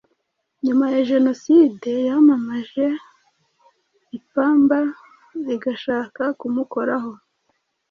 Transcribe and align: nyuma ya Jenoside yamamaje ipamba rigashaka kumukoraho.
nyuma 0.65 0.85
ya 0.93 1.01
Jenoside 1.09 1.91
yamamaje 2.07 2.85
ipamba 4.17 4.79
rigashaka 5.45 6.23
kumukoraho. 6.39 7.11